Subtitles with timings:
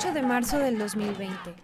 [0.00, 1.54] 8 de marzo del 2020.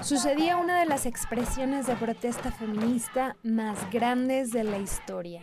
[0.00, 5.42] Sucedía una de las expresiones de protesta feminista más grandes de la historia.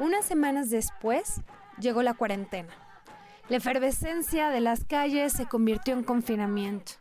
[0.00, 1.42] Unas semanas después
[1.78, 2.74] llegó la cuarentena.
[3.48, 6.94] La efervescencia de las calles se convirtió en confinamiento.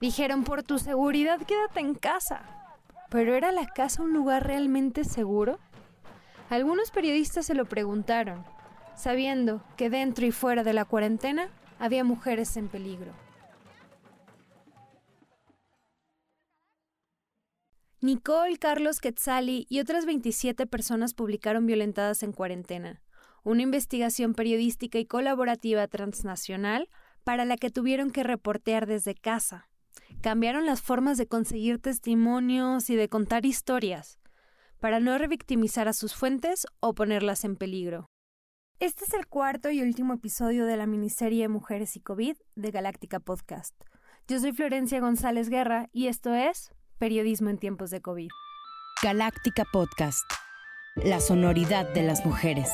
[0.00, 2.40] Dijeron, por tu seguridad, quédate en casa.
[3.08, 5.60] ¿Pero era la casa un lugar realmente seguro?
[6.50, 8.44] Algunos periodistas se lo preguntaron,
[8.96, 13.25] sabiendo que dentro y fuera de la cuarentena había mujeres en peligro.
[18.02, 23.02] Nicole, Carlos Quetzali y otras 27 personas publicaron violentadas en cuarentena,
[23.42, 26.90] una investigación periodística y colaborativa transnacional
[27.24, 29.70] para la que tuvieron que reportear desde casa.
[30.20, 34.18] Cambiaron las formas de conseguir testimonios y de contar historias,
[34.78, 38.10] para no revictimizar a sus fuentes o ponerlas en peligro.
[38.78, 43.20] Este es el cuarto y último episodio de la miniserie Mujeres y COVID de Galáctica
[43.20, 43.74] Podcast.
[44.28, 48.30] Yo soy Florencia González Guerra y esto es Periodismo en tiempos de COVID.
[49.02, 50.24] Galáctica Podcast.
[50.94, 52.70] La sonoridad de las mujeres.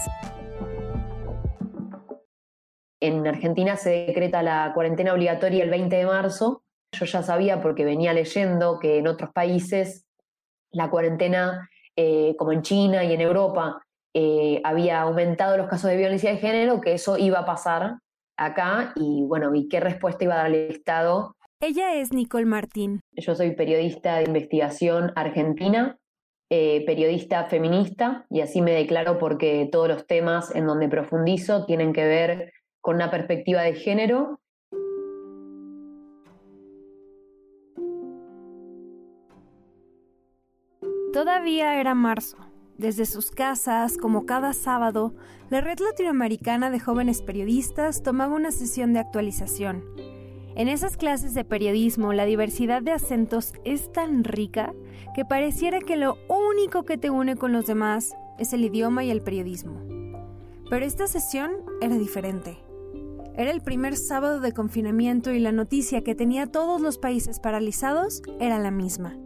[3.01, 6.63] En Argentina se decreta la cuarentena obligatoria el 20 de marzo.
[6.93, 10.07] Yo ya sabía porque venía leyendo que en otros países
[10.71, 13.83] la cuarentena, eh, como en China y en Europa,
[14.15, 17.99] eh, había aumentado los casos de violencia de género, que eso iba a pasar
[18.37, 21.35] acá y bueno, y qué respuesta iba a dar el Estado.
[21.65, 23.03] Ella es Nicole Martín.
[23.13, 25.97] Yo soy periodista de investigación argentina,
[26.51, 31.93] eh, periodista feminista y así me declaro porque todos los temas en donde profundizo tienen
[31.93, 34.41] que ver con una perspectiva de género.
[41.13, 42.39] Todavía era marzo
[42.77, 45.15] desde sus casas, como cada sábado,
[45.49, 49.85] la Red Latinoamericana de Jóvenes Periodistas tomaba una sesión de actualización.
[50.55, 54.75] En esas clases de periodismo, la diversidad de acentos es tan rica
[55.15, 59.11] que pareciera que lo único que te une con los demás es el idioma y
[59.11, 59.81] el periodismo.
[60.69, 62.59] Pero esta sesión era diferente.
[63.35, 68.21] Era el primer sábado de confinamiento y la noticia que tenía todos los países paralizados
[68.39, 69.17] era la misma.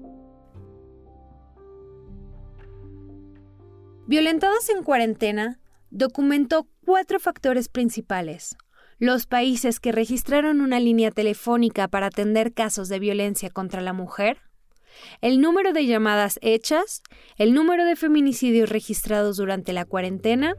[4.06, 5.59] Violentados en cuarentena
[5.91, 8.56] documentó cuatro factores principales.
[8.99, 14.39] Los países que registraron una línea telefónica para atender casos de violencia contra la mujer,
[15.21, 17.03] el número de llamadas hechas,
[17.37, 20.55] el número de feminicidios registrados durante la cuarentena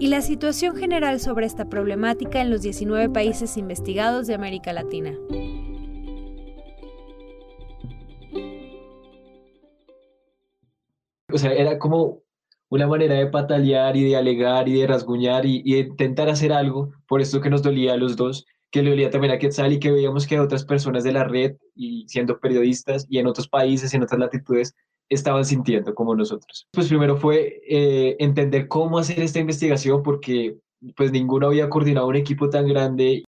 [0.00, 5.16] y la situación general sobre esta problemática en los 19 países investigados de América Latina.
[11.32, 12.22] O sea, era como
[12.70, 16.92] una manera de patalear y de alegar y de rasguñar y, de intentar hacer algo
[17.06, 19.80] por esto que nos dolía a los dos, que le dolía también a Quetzal y
[19.80, 23.94] que veíamos que otras personas de la red y siendo periodistas y en otros países,
[23.94, 24.74] en otras latitudes,
[25.08, 26.66] estaban sintiendo como nosotros.
[26.72, 30.58] Pues primero fue eh, entender cómo hacer esta investigación porque
[30.96, 33.24] pues ninguno había coordinado un equipo tan grande.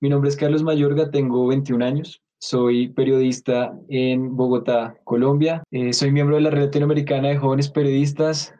[0.00, 5.62] Mi nombre es Carlos Mayorga, tengo 21 años, soy periodista en Bogotá, Colombia.
[5.70, 8.54] Eh, soy miembro de la Red Latinoamericana de Jóvenes Periodistas.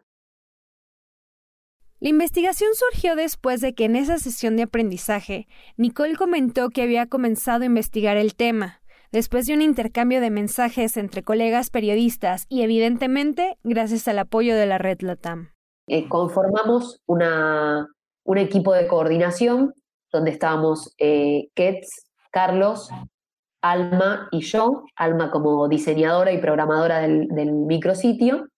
[1.98, 7.06] La investigación surgió después de que en esa sesión de aprendizaje, Nicole comentó que había
[7.06, 8.80] comenzado a investigar el tema,
[9.12, 14.66] después de un intercambio de mensajes entre colegas periodistas y evidentemente gracias al apoyo de
[14.66, 15.50] la red LATAM.
[15.88, 17.86] Eh, conformamos una,
[18.24, 19.74] un equipo de coordinación
[20.12, 22.90] donde estábamos eh, Ketz, Carlos,
[23.62, 28.48] Alma y yo, Alma como diseñadora y programadora del, micrositio.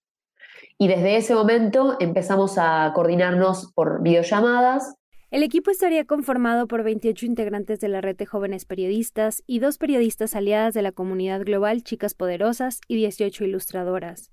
[0.78, 4.96] Y desde ese momento empezamos a coordinarnos por videollamadas.
[5.30, 9.78] El equipo estaría conformado por 28 integrantes de la red de jóvenes periodistas y dos
[9.78, 14.30] periodistas aliadas de la comunidad global Chicas Poderosas y 18 ilustradoras,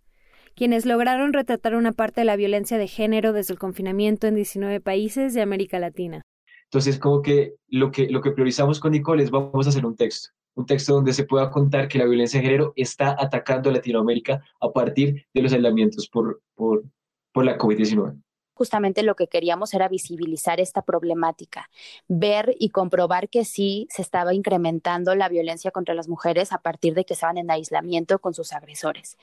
[0.55, 4.82] quienes lograron retratar una parte de la violencia de género desde el confinamiento en 19
[4.82, 6.22] países de América Latina.
[6.66, 9.96] Entonces, como que lo que, lo que priorizamos con Nicole es vamos a hacer un
[9.96, 10.29] texto
[10.59, 14.44] un texto donde se pueda contar que la violencia de género está atacando a Latinoamérica
[14.59, 16.84] a partir de los aislamientos por, por,
[17.32, 18.22] por la COVID-19
[18.59, 21.70] justamente lo que queríamos era visibilizar esta problemática,
[22.09, 26.94] ver y comprobar que sí se estaba incrementando la violencia contra las mujeres a partir
[26.94, 29.17] de que estaban en aislamiento con sus agresores.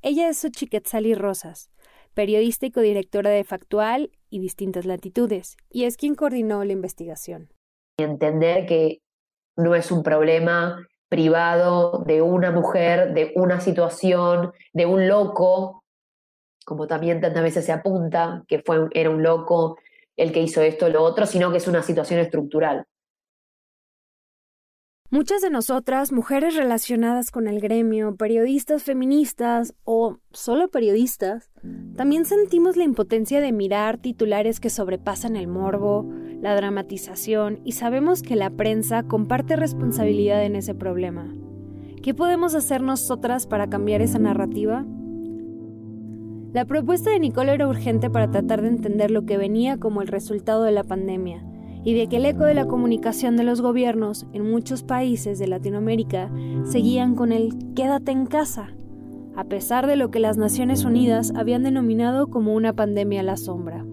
[0.00, 1.70] Ella es Xochiquetzali Rosas,
[2.14, 7.52] periodista y codirectora de Factual y Distintas Latitudes, y es quien coordinó la investigación.
[7.98, 9.00] Entender que
[9.58, 15.84] no es un problema privado de una mujer, de una situación, de un loco,
[16.64, 19.78] como también tantas veces se apunta, que fue, era un loco
[20.16, 22.84] el que hizo esto o lo otro, sino que es una situación estructural.
[25.10, 31.50] Muchas de nosotras, mujeres relacionadas con el gremio, periodistas feministas o solo periodistas,
[31.96, 36.06] también sentimos la impotencia de mirar titulares que sobrepasan el morbo,
[36.42, 41.34] la dramatización y sabemos que la prensa comparte responsabilidad en ese problema.
[42.02, 44.84] ¿Qué podemos hacer nosotras para cambiar esa narrativa?
[46.52, 50.08] La propuesta de Nicole era urgente para tratar de entender lo que venía como el
[50.08, 51.47] resultado de la pandemia
[51.84, 55.46] y de que el eco de la comunicación de los gobiernos en muchos países de
[55.48, 56.30] Latinoamérica
[56.64, 58.74] seguían con el quédate en casa,
[59.36, 63.36] a pesar de lo que las Naciones Unidas habían denominado como una pandemia a la
[63.36, 63.84] sombra.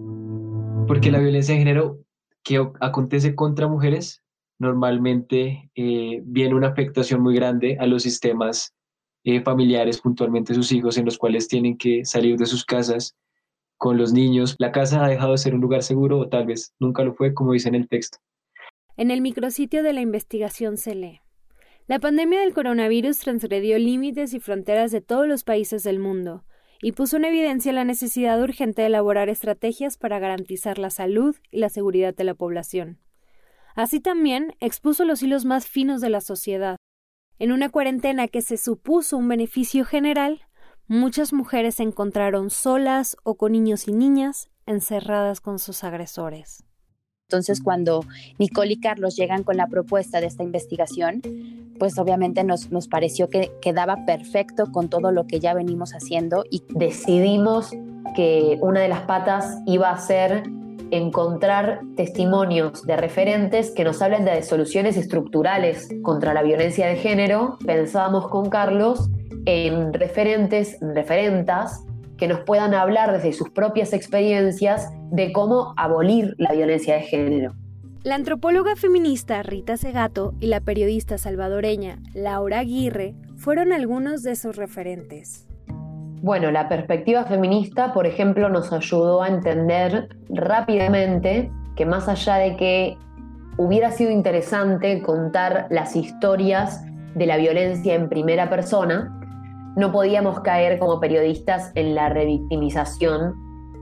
[0.86, 1.98] Porque la violencia de género
[2.42, 4.22] que acontece contra mujeres
[4.58, 8.72] normalmente eh, viene una afectación muy grande a los sistemas
[9.24, 13.16] eh, familiares, puntualmente sus hijos, en los cuales tienen que salir de sus casas
[13.78, 14.56] con los niños.
[14.58, 17.34] La casa ha dejado de ser un lugar seguro o tal vez nunca lo fue,
[17.34, 18.18] como dice en el texto.
[18.96, 21.20] En el micrositio de la investigación se lee.
[21.86, 26.44] La pandemia del coronavirus transgredió límites y fronteras de todos los países del mundo
[26.82, 31.58] y puso en evidencia la necesidad urgente de elaborar estrategias para garantizar la salud y
[31.58, 32.98] la seguridad de la población.
[33.74, 36.76] Así también expuso los hilos más finos de la sociedad.
[37.38, 40.45] En una cuarentena que se supuso un beneficio general,
[40.88, 46.62] Muchas mujeres se encontraron solas o con niños y niñas encerradas con sus agresores.
[47.28, 48.04] Entonces, cuando
[48.38, 51.22] Nicole y Carlos llegan con la propuesta de esta investigación,
[51.76, 56.44] pues obviamente nos, nos pareció que quedaba perfecto con todo lo que ya venimos haciendo
[56.52, 57.72] y decidimos
[58.14, 60.44] que una de las patas iba a ser
[60.92, 67.58] encontrar testimonios de referentes que nos hablen de soluciones estructurales contra la violencia de género.
[67.66, 69.10] Pensábamos con Carlos
[69.46, 71.84] en referentes, referentas
[72.18, 77.54] que nos puedan hablar desde sus propias experiencias de cómo abolir la violencia de género.
[78.02, 84.56] La antropóloga feminista Rita Segato y la periodista salvadoreña Laura Aguirre fueron algunos de esos
[84.56, 85.46] referentes.
[86.22, 92.56] Bueno, la perspectiva feminista, por ejemplo, nos ayudó a entender rápidamente que más allá de
[92.56, 92.96] que
[93.58, 96.84] hubiera sido interesante contar las historias
[97.14, 99.16] de la violencia en primera persona,
[99.76, 103.34] no podíamos caer como periodistas en la revictimización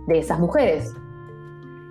[0.08, 0.92] de esas mujeres.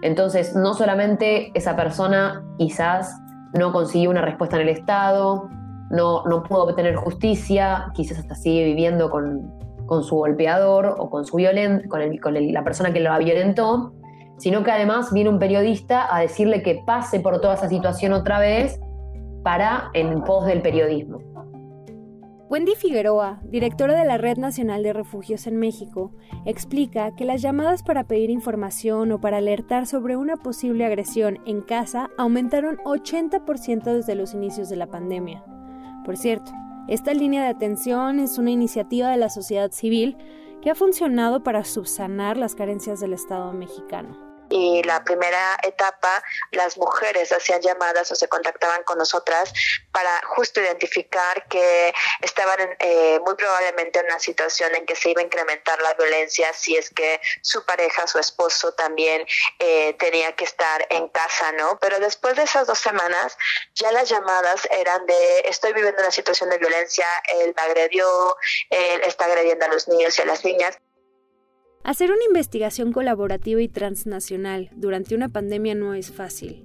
[0.01, 3.17] Entonces, no solamente esa persona quizás
[3.53, 5.49] no consiguió una respuesta en el Estado,
[5.89, 9.51] no, no pudo obtener justicia, quizás hasta sigue viviendo con,
[10.01, 13.93] su golpeador o con, su violen, con, con la persona que lo violentó,
[14.37, 18.39] sino que además viene un periodista a decirle que pase por toda esa situación otra
[18.39, 18.79] vez
[19.43, 21.32] para en pos del periodismo.
[22.53, 26.11] Wendy Figueroa, directora de la Red Nacional de Refugios en México,
[26.45, 31.61] explica que las llamadas para pedir información o para alertar sobre una posible agresión en
[31.61, 35.43] casa aumentaron 80% desde los inicios de la pandemia.
[36.05, 36.51] Por cierto,
[36.87, 40.15] esta línea de atención es una iniciativa de la sociedad civil
[40.61, 44.22] que ha funcionado para subsanar las carencias del Estado mexicano
[44.53, 49.51] y la primera etapa las mujeres hacían llamadas o se contactaban con nosotras
[49.91, 51.91] para justo identificar que
[52.21, 56.53] estaban eh, muy probablemente en una situación en que se iba a incrementar la violencia
[56.53, 59.25] si es que su pareja, su esposo también
[59.57, 61.79] eh, tenía que estar en casa, ¿no?
[61.81, 63.35] Pero después de esas dos semanas
[63.73, 67.07] ya las llamadas eran de estoy viviendo una situación de violencia,
[67.39, 68.37] él me agredió,
[68.69, 70.77] él está agrediendo a los niños y a las niñas.
[71.83, 76.63] Hacer una investigación colaborativa y transnacional durante una pandemia no es fácil.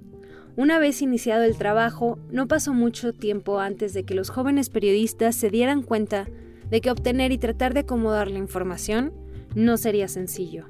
[0.55, 5.35] Una vez iniciado el trabajo, no pasó mucho tiempo antes de que los jóvenes periodistas
[5.35, 6.29] se dieran cuenta
[6.69, 9.11] de que obtener y tratar de acomodar la información
[9.55, 10.65] no sería sencillo.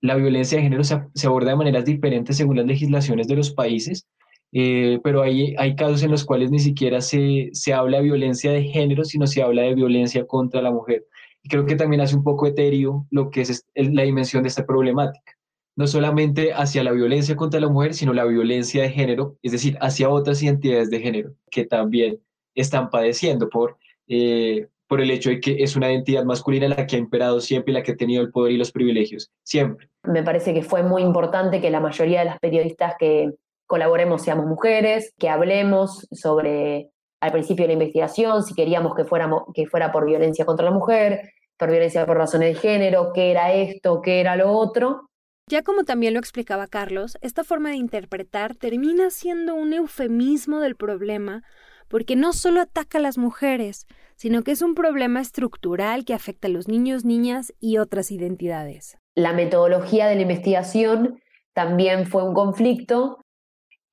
[0.00, 4.08] La violencia de género se, aborda de maneras diferentes según las legislaciones de los países
[4.56, 8.52] eh, pero hay, hay casos en los cuales ni siquiera se, se habla de violencia
[8.52, 11.04] de género, sino se habla de violencia contra la mujer.
[11.42, 14.64] Y creo que también hace un poco etéreo lo que es la dimensión de esta
[14.64, 15.32] problemática.
[15.76, 19.76] No solamente hacia la violencia contra la mujer, sino la violencia de género, es decir,
[19.80, 22.20] hacia otras identidades de género que también
[22.54, 26.94] están padeciendo por, eh, por el hecho de que es una identidad masculina la que
[26.94, 29.88] ha imperado siempre y la que ha tenido el poder y los privilegios, siempre.
[30.04, 33.32] Me parece que fue muy importante que la mayoría de las periodistas que,
[33.66, 36.90] colaboremos seamos mujeres, que hablemos sobre
[37.20, 40.72] al principio de la investigación, si queríamos que, fuéramos, que fuera por violencia contra la
[40.72, 45.08] mujer, por violencia por razones de género, qué era esto, qué era lo otro.
[45.48, 50.76] Ya como también lo explicaba Carlos, esta forma de interpretar termina siendo un eufemismo del
[50.76, 51.42] problema
[51.88, 56.48] porque no solo ataca a las mujeres, sino que es un problema estructural que afecta
[56.48, 58.96] a los niños, niñas y otras identidades.
[59.14, 61.20] La metodología de la investigación
[61.52, 63.23] también fue un conflicto.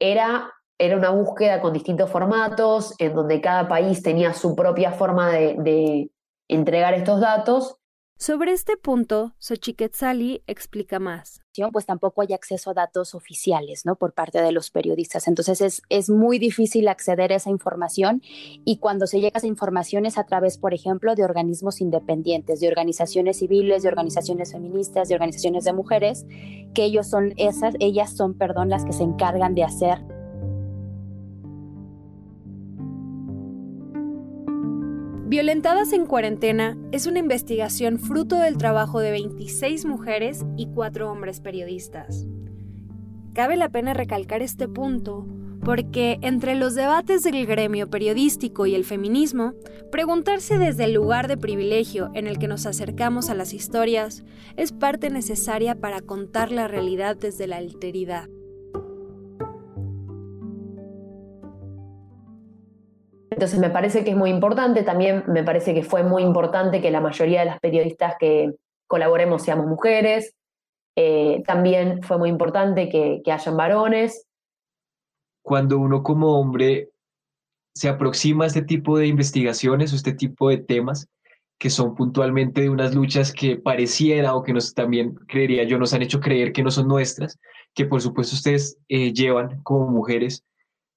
[0.02, 5.32] Era, era una búsqueda con distintos formatos, en donde cada país tenía su propia forma
[5.32, 6.12] de, de
[6.50, 7.81] entregar estos datos
[8.22, 11.42] sobre este punto, Xochiquetzali explica más.
[11.74, 13.96] Pues tampoco hay acceso a datos oficiales, ¿no?
[13.96, 15.28] Por parte de los periodistas.
[15.28, 18.22] Entonces es, es muy difícil acceder a esa información
[18.64, 22.60] y cuando se llega a esa información es a través, por ejemplo, de organismos independientes,
[22.60, 26.28] de organizaciones civiles, de organizaciones feministas, de organizaciones de mujeres,
[26.76, 29.98] que ellos son esas, ellas son, perdón, las que se encargan de hacer
[35.32, 41.40] Violentadas en cuarentena es una investigación fruto del trabajo de 26 mujeres y 4 hombres
[41.40, 42.28] periodistas.
[43.34, 45.26] Cabe la pena recalcar este punto
[45.64, 49.54] porque entre los debates del gremio periodístico y el feminismo,
[49.90, 54.26] preguntarse desde el lugar de privilegio en el que nos acercamos a las historias
[54.58, 58.28] es parte necesaria para contar la realidad desde la alteridad.
[63.42, 66.92] Entonces me parece que es muy importante, también me parece que fue muy importante que
[66.92, 68.54] la mayoría de las periodistas que
[68.86, 70.36] colaboremos seamos mujeres,
[70.96, 74.28] eh, también fue muy importante que, hayan varones.
[75.42, 76.90] Cuando uno como hombre
[77.74, 81.08] se aproxima a este tipo de investigaciones o este tipo de temas,
[81.58, 85.96] que son puntualmente de unas luchas que pareciera o que nos también creería yo nos
[85.96, 87.40] han hecho creer que no son nuestras,
[87.74, 90.44] que por supuesto ustedes eh, llevan como mujeres,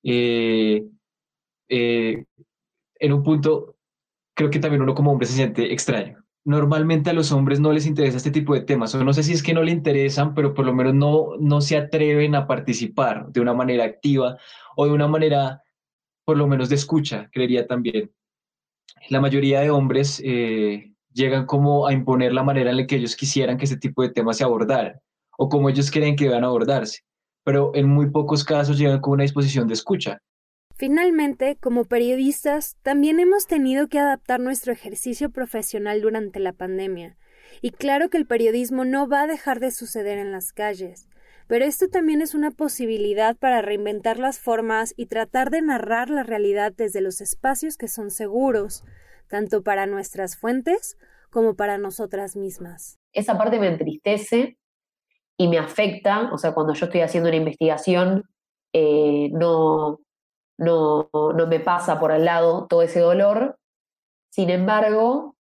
[0.02, 0.84] eh,
[1.68, 2.24] eh,
[2.98, 3.76] en un punto,
[4.34, 6.24] creo que también uno como hombre se siente extraño.
[6.44, 9.32] Normalmente a los hombres no les interesa este tipo de temas, o no sé si
[9.32, 13.28] es que no le interesan, pero por lo menos no, no se atreven a participar
[13.32, 14.36] de una manera activa
[14.76, 15.62] o de una manera,
[16.24, 18.12] por lo menos de escucha, creería también.
[19.08, 23.16] La mayoría de hombres eh, llegan como a imponer la manera en la que ellos
[23.16, 25.00] quisieran que este tipo de temas se abordaran
[25.38, 27.00] o como ellos creen que a abordarse,
[27.44, 30.18] pero en muy pocos casos llegan con una disposición de escucha.
[30.76, 37.16] Finalmente, como periodistas, también hemos tenido que adaptar nuestro ejercicio profesional durante la pandemia.
[37.62, 41.08] Y claro que el periodismo no va a dejar de suceder en las calles,
[41.46, 46.24] pero esto también es una posibilidad para reinventar las formas y tratar de narrar la
[46.24, 48.82] realidad desde los espacios que son seguros,
[49.28, 50.96] tanto para nuestras fuentes
[51.30, 52.98] como para nosotras mismas.
[53.12, 54.56] Esa parte me entristece
[55.36, 58.24] y me afecta, o sea, cuando yo estoy haciendo una investigación,
[58.72, 60.00] eh, no,
[60.58, 63.58] no, no me pasa por al lado todo ese dolor.
[64.30, 65.36] Sin embargo,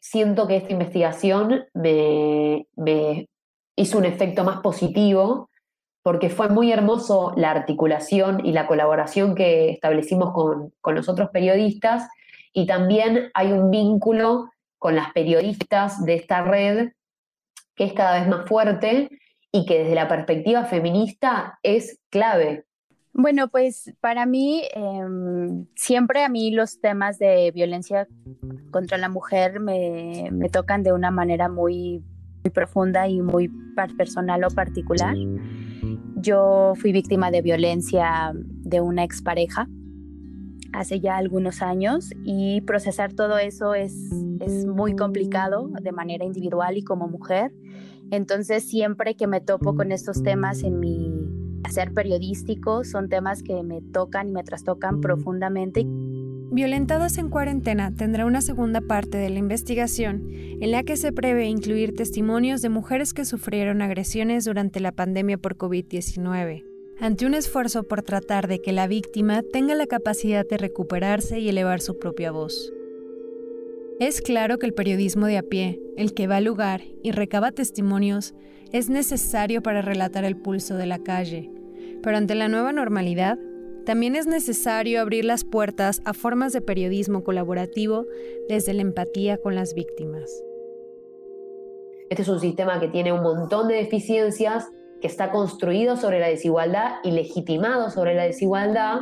[0.00, 3.28] siento que esta investigación me, me
[3.76, 5.50] hizo un efecto más positivo
[6.02, 11.30] porque fue muy hermoso la articulación y la colaboración que establecimos con, con los otros
[11.30, 12.08] periodistas
[12.52, 16.90] y también hay un vínculo con las periodistas de esta red
[17.74, 19.10] que es cada vez más fuerte
[19.52, 22.64] y que desde la perspectiva feminista es clave.
[23.18, 28.06] Bueno, pues para mí, em, siempre a mí los temas de violencia
[28.70, 32.04] contra la mujer me, tocan de una manera muy,
[32.44, 33.50] muy, profunda y muy
[33.96, 35.16] personal o particular.
[36.16, 39.66] Yo fui víctima de violencia de una expareja
[40.74, 43.94] hace ya algunos años y procesar todo eso es,
[44.40, 47.50] es muy complicado de manera individual y como mujer.
[48.10, 51.15] Entonces siempre que me topo con estos temas en mi
[51.66, 55.84] hacer periodístico son temas que me tocan y me trastocan profundamente.
[56.50, 61.46] Violentadas en cuarentena tendrá una segunda parte de la investigación en la que se prevé
[61.46, 66.64] incluir testimonios de mujeres que sufrieron agresiones durante la pandemia por COVID-19,
[67.00, 71.48] ante un esfuerzo por tratar de que la víctima tenga la capacidad de recuperarse y
[71.48, 72.72] elevar su propia voz.
[73.98, 77.50] Es claro que el periodismo de a pie, el que va al lugar y recaba
[77.50, 78.34] testimonios,
[78.70, 81.50] es necesario para relatar el pulso de la calle,
[82.02, 83.38] pero ante la nueva normalidad,
[83.86, 88.04] también es necesario abrir las puertas a formas de periodismo colaborativo
[88.50, 90.30] desde la empatía con las víctimas.
[92.10, 94.68] Este es un sistema que tiene un montón de deficiencias,
[95.00, 99.00] que está construido sobre la desigualdad y legitimado sobre la desigualdad,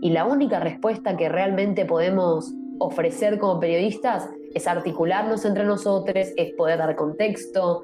[0.00, 6.52] y la única respuesta que realmente podemos ofrecer como periodistas es articularnos entre nosotros, es
[6.54, 7.82] poder dar contexto,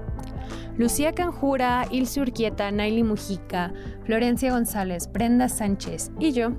[0.78, 3.72] Lucía Canjura, Ilse Urquieta, Naili Mujica,
[4.04, 6.52] Florencia González, Brenda Sánchez y yo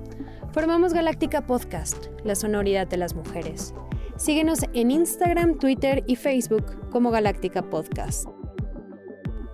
[0.52, 3.74] formamos Galáctica Podcast, la sonoridad de las mujeres.
[4.16, 8.28] Síguenos en Instagram, Twitter y Facebook como Galáctica Podcast.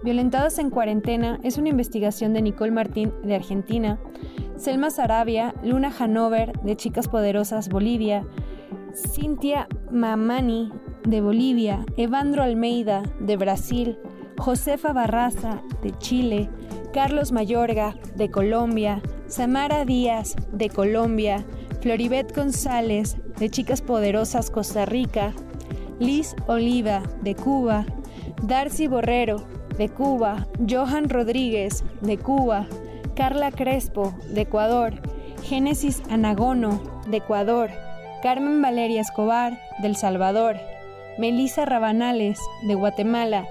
[0.03, 4.01] Violentadas en cuarentena es una investigación de Nicole Martín de Argentina,
[4.57, 8.27] Selma Sarabia, Luna Hanover de Chicas Poderosas Bolivia,
[8.95, 10.73] Cintia Mamani
[11.05, 13.99] de Bolivia, Evandro Almeida de Brasil,
[14.39, 16.49] Josefa Barraza de Chile,
[16.93, 21.45] Carlos Mayorga de Colombia, Samara Díaz de Colombia,
[21.81, 25.33] Floribet González de Chicas Poderosas Costa Rica,
[25.99, 27.85] Liz Oliva de Cuba,
[28.43, 32.67] Darcy Borrero de Cuba, Johan Rodríguez, de Cuba,
[33.15, 34.95] Carla Crespo, de Ecuador,
[35.43, 37.71] Génesis Anagono, de Ecuador,
[38.23, 40.57] Carmen Valeria Escobar, del Salvador,
[41.19, 43.47] Melisa Rabanales, de Guatemala,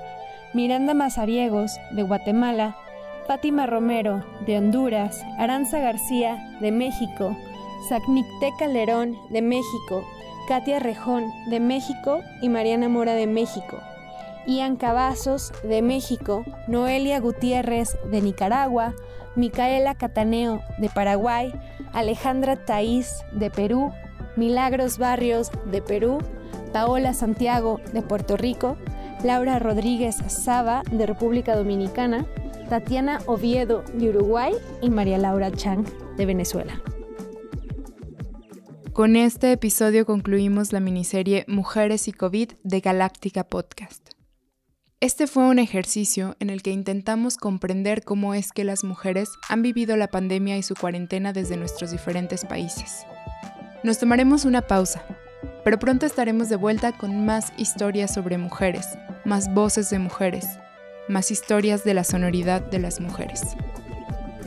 [0.55, 2.77] Miranda Mazariegos, de Guatemala,
[3.27, 7.35] Fátima Romero, de Honduras, Aranza García, de México,
[7.89, 10.05] Sacnicté Calderón, de México,
[10.47, 13.81] Katia Rejón, de México y Mariana Mora, de México.
[14.47, 18.93] Ian Cavazos, de México, Noelia Gutiérrez, de Nicaragua,
[19.35, 21.53] Micaela Cataneo, de Paraguay,
[21.91, 23.91] Alejandra Taís, de Perú,
[24.38, 26.19] Milagros Barrios, de Perú,
[26.71, 28.77] Paola Santiago, de Puerto Rico,
[29.25, 32.27] Laura Rodríguez Saba, de República Dominicana,
[32.70, 34.53] Tatiana Oviedo, de Uruguay,
[34.84, 35.84] y María Laura Chang,
[36.15, 36.79] de Venezuela.
[38.94, 44.12] Con este episodio concluimos la miniserie Mujeres y COVID de Galáctica Podcast.
[45.00, 49.63] Este fue un ejercicio en el que intentamos comprender cómo es que las mujeres han
[49.63, 53.08] vivido la pandemia y su cuarentena desde nuestros diferentes países.
[53.84, 55.03] Nos tomaremos una pausa,
[55.63, 58.88] pero pronto estaremos de vuelta con más historias sobre mujeres,
[59.25, 60.45] más voces de mujeres,
[61.08, 63.41] más historias de la sonoridad de las mujeres.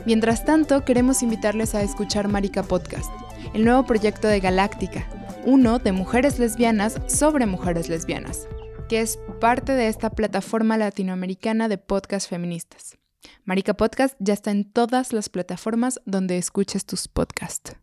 [0.05, 3.11] Mientras tanto, queremos invitarles a escuchar Marica Podcast,
[3.53, 5.07] el nuevo proyecto de Galáctica,
[5.45, 8.47] uno de mujeres lesbianas sobre mujeres lesbianas
[8.89, 12.97] que es parte de esta plataforma latinoamericana de podcast feministas.
[13.45, 17.79] Marica Podcast ya está en todas las plataformas donde escuches tus podcasts.